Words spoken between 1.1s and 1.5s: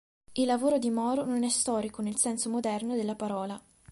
non è